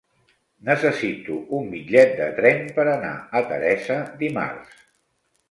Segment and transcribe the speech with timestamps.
[0.69, 4.83] Necessito un bitllet de tren per anar a Teresa dimarts.